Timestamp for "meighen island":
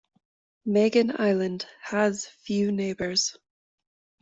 0.65-1.67